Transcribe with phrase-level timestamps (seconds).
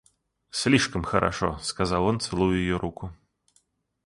[0.49, 3.15] Слишком хорошо,— сказал он, целуя ее руку.